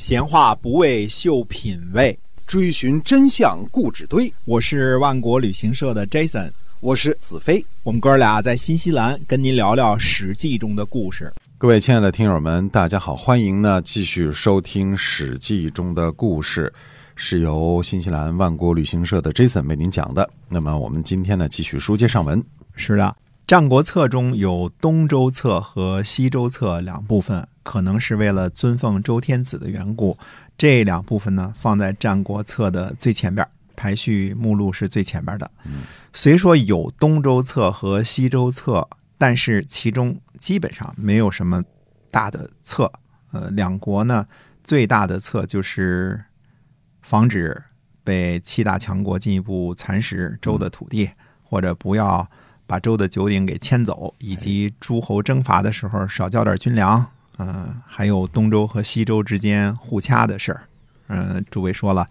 [0.00, 4.32] 闲话不为秀品味，追寻真相故纸堆。
[4.46, 7.62] 我是万国旅行社的 Jason，我是子飞。
[7.82, 11.30] 我们哥俩在新西兰跟您聊聊《史记》中的故事。
[11.58, 16.72] 各位亲爱的听友们，大家好，欢迎呢继续收听《史记》中的故事，
[17.14, 20.26] 是由新西兰万国旅行社的 Jason 为您讲的。
[20.48, 22.42] 那么我们今天呢继续书接上文。
[22.74, 23.04] 是的，
[23.50, 30.16] 《战国策》中有东周策和西周策两部分，可能是为了尊奉周天子的缘故，
[30.56, 33.44] 这两部分呢放在《战国策》的最前边，
[33.74, 35.50] 排序目录是最前边的。
[36.12, 41.60] 虽说有东周策和西周策，但是其中基本上没有什么
[42.08, 42.92] 大的策。
[43.32, 44.24] 呃，两国呢
[44.62, 46.22] 最大的策就是
[47.02, 47.60] 防止
[48.04, 51.10] 被七大强国进一步蚕食周的土地，
[51.42, 52.30] 或者不要
[52.70, 57.04] 把周的九鼎给迁走，以及诸侯征伐的时候少交点军粮。
[57.38, 60.62] 嗯、还有东周和西周之间互掐的事儿。
[61.08, 62.06] 嗯、诸位说了，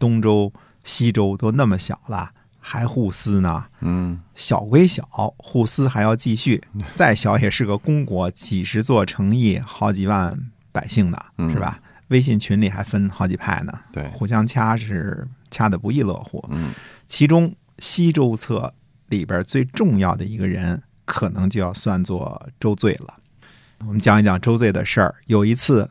[0.00, 3.66] 东周、西周都那么小了，还互撕呢？
[3.82, 6.60] 嗯，小归小，互撕还要继续。
[6.96, 10.36] 再小也是个公国，几十座城邑，好几万
[10.72, 11.78] 百姓呢，嗯是吧？
[12.08, 16.44] 微信群里还分好几派呢，对，互相掐是掐的不亦乐乎。
[16.50, 16.72] 嗯
[17.06, 18.72] 其中西周策
[19.10, 23.16] 里边最重要的一个人，可能就要算作周罪了。
[23.86, 25.14] 我们讲一讲周罪的事儿。
[25.26, 25.90] 有一次，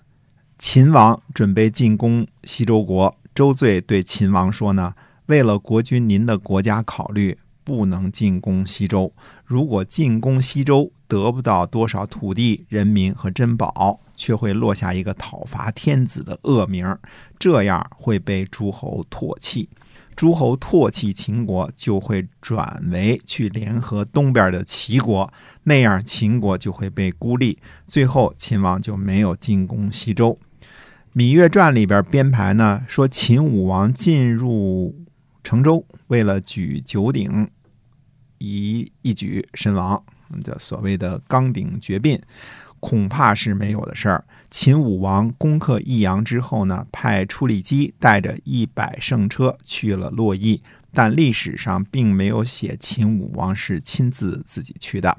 [0.57, 4.93] 秦王准备进攻西周国，周罪对秦王说呢
[5.27, 9.11] ：“为了国君您的国家考虑，不能进攻西周。
[9.45, 16.97] 如果进攻西周，得不到多少土地、人民和珍宝，却会落下一个讨伐天子的恶名，
[17.37, 19.67] 这样会被诸侯唾弃。”
[20.15, 25.31] 诸侯唾弃秦国，就会转为去联合东边的齐国，
[25.63, 27.57] 那样秦国就会被孤立。
[27.87, 30.37] 最后，秦王就没有进攻西周。
[31.17, 34.93] 《芈月传》里边编排呢，说秦武王进入
[35.41, 37.49] 成周，为了举九鼎，
[38.39, 40.03] 一一举身亡，
[40.43, 42.19] 这所谓的刚鼎绝膑，
[42.79, 44.23] 恐怕是没有的事儿。
[44.49, 55.15] 秦武王攻克益阳之后呢，派出力机带着一百乘车去了洛邑，但历史上并没有写秦武王是亲自自己去的。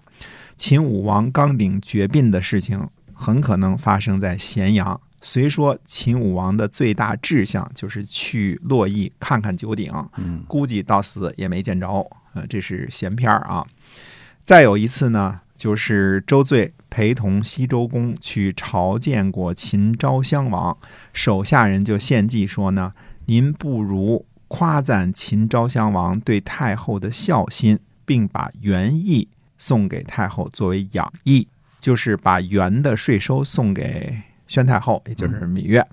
[0.56, 5.00] 秦武王刚鼎绝膑的事情，很可能发生在咸阳。
[5.22, 11.88] 虽说秦武王的最大志向就是去洛邑看看九鼎，嗯估计到死也没见着。
[12.32, 13.66] 呃，这是闲篇儿啊。
[14.50, 20.76] 再有一次呢，就是周醉陪同西周公去朝见过秦昭襄王，
[21.12, 22.92] 手下人就献计说呢
[23.26, 31.46] ：“您不如夸赞秦昭襄王对太后的孝心，并把元邑送给太后作为养邑，
[31.78, 34.12] 就是把元的税收送给
[34.48, 35.86] 宣太后，也就是芈月。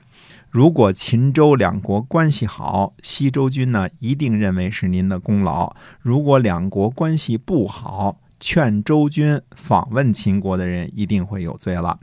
[0.50, 12.00] 如果秦周两国关系好，西周君呢一定认为是您的功劳；如果两国关系不好，劝周君访问秦国的人一定会有罪了。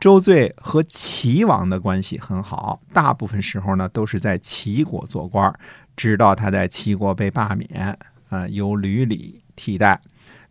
[0.00, 5.52] 周醉和齐王的关系很好，大部分时候呢都是在齐国做官，
[5.96, 7.98] 直到他在齐国被罢免，
[8.30, 10.00] 呃，由吕礼替代。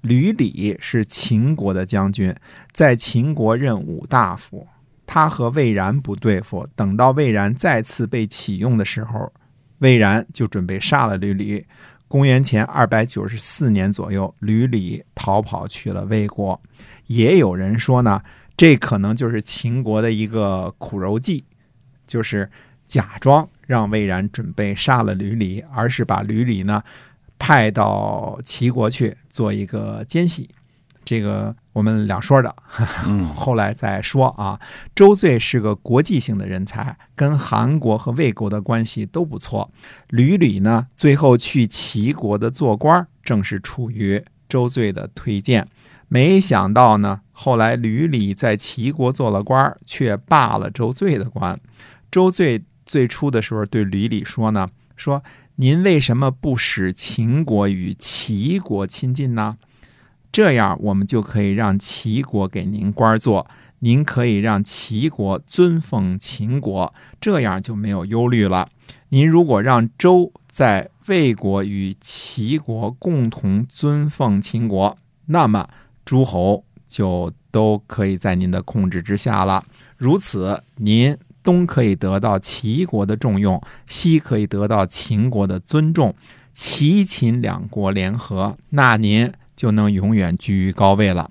[0.01, 2.35] 吕礼是秦国的将军，
[2.71, 4.67] 在秦国任五大夫。
[5.05, 9.31] 他和魏然不对付，等到魏然再次被启用的时候，
[9.79, 11.65] 魏然就准备杀了吕礼。
[12.07, 16.59] 公元前二百九十四年左右，吕礼逃跑去了魏国。
[17.07, 18.21] 也有人说呢，
[18.55, 21.43] 这可能就是秦国的一个苦肉计，
[22.05, 22.49] 就是
[22.85, 26.83] 假装让魏然准备杀了吕礼，而是把吕礼呢
[27.37, 30.49] 派到齐国去做一个奸细。
[31.03, 32.55] 这个我们两说的，
[33.05, 34.59] 嗯 后来再说啊。
[34.95, 39.69] 周醉是个国际性的人才，跟韩国和魏国的关系都不错。
[40.09, 45.67] 吕礼呢，最后去齐国的做官，正是出于周醉的推荐。
[46.07, 51.59] 没想到呢，后来吕礼在齐国做了官，却罢了周醉的官。
[52.09, 55.23] 周醉最初的时候对吕礼说呢，说
[55.57, 59.57] 您为什么不使秦国与齐国亲近呢？
[60.37, 63.47] 这样我们就可以让齐国给您官做，
[63.79, 68.69] 您可以让齐国尊奉秦国，这样就没有忧虑了。
[69.09, 74.95] 您如果让周在魏国与齐国共同尊奉秦国，
[75.25, 75.67] 那么
[76.05, 79.65] 诸侯就都可以在您的控制之下了。
[79.97, 86.13] 如此，您东可以得到齐国的重用，西可以得到秦国的尊重，
[86.53, 91.29] 齐秦两国联合，那您就能永远居于高位了。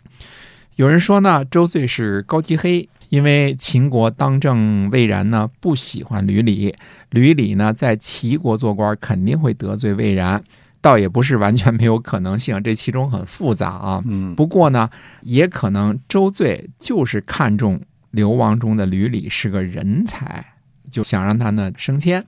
[0.75, 6.75] 有人说呢，周醉是高级黑，因为秦国当政魏然呢不喜欢吕礼，
[7.08, 10.44] 吕礼呢在齐国做官肯定会得罪魏然，
[10.82, 14.02] 倒也不是完全没有可能性，这其中很复杂啊。
[14.05, 14.90] 嗯不过呢，
[15.22, 17.81] 也可能周罪就是看中
[18.11, 20.44] 流亡中的吕礼是个人才，
[20.90, 22.22] 就想让他呢升迁。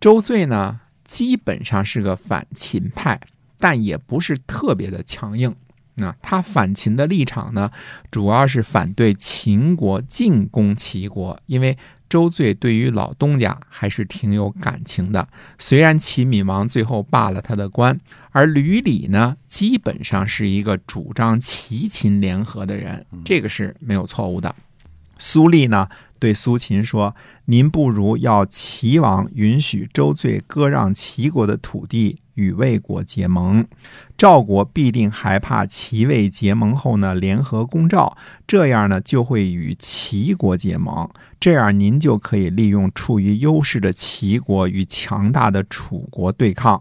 [0.00, 3.20] 周罪呢基本上是个反秦派，
[3.60, 5.54] 但也不是特别的强硬。
[5.96, 7.70] 那他反秦的立场呢，
[8.10, 11.76] 主要是反对秦国进攻齐国，因为
[12.08, 15.28] 周罪对于老东家还是挺有感情的。
[15.58, 24.54] 虽然齐闵王最后罢了他的官，而吕礼呢，基本上是一个主张齐秦联合的人，这个是没有错误的。
[25.18, 25.86] 苏厉呢
[26.20, 33.66] 对苏秦说：“您不如要齐王允许周罪割让齐国的土地与魏国结盟，
[34.18, 41.08] 赵国必定害怕齐魏结盟后呢联合攻赵，这样呢就会与齐国结盟，
[41.40, 46.80] 这样您就可以利用处于优势的齐国与强大的楚国对抗。”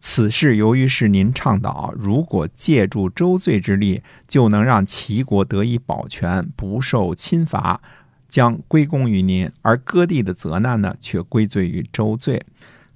[0.00, 7.80] 此事由于是您倡导，如果借助周罪之力，就能让齐国得以保全，不受侵伐，
[8.28, 12.40] 将归功于您；而割地的责难呢，却归罪于周罪。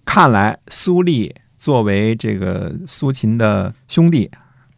[0.04, 4.30] 看来苏厉作为这个苏秦的兄弟，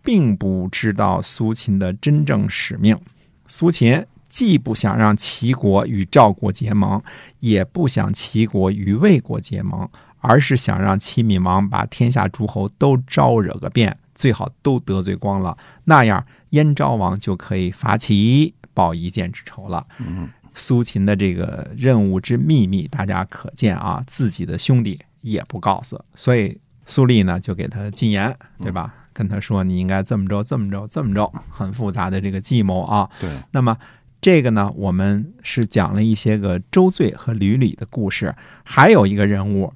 [0.03, 2.99] 并不知道苏秦的真正使命。
[3.47, 7.03] 苏秦既不想让齐国与赵国结盟，
[7.41, 9.89] 也不想齐国与魏国结盟。
[10.27, 15.55] 而是想让齐闵王把天下诸侯都招惹个遍，最好都得罪光了，
[15.85, 19.87] 那样燕昭王就可以伐齐，报一箭之仇了。
[19.99, 28.95] 嗯，苏秦的这个任务之秘密，大家可见啊，自己的兄弟也不告诉，所以苏厉呢就给他进言，对吧？
[29.13, 33.09] 跟他说你应该这么着，这么着，这么着，很复杂的这个计谋啊。
[33.21, 33.77] 对，那么
[34.21, 38.35] 这个呢，我们是讲了一些个周罪和吕礼的故事，
[38.65, 39.73] 还有一个人物。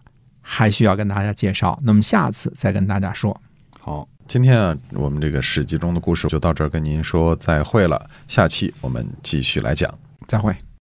[0.51, 3.39] 还需要跟大家介绍，那么下次再跟大家说。
[3.79, 8.09] 好，今天啊，我们这个史记中的故事就到这儿，跟您说再会了。
[8.29, 9.93] 下期我们继续来讲，
[10.27, 10.57] 再会。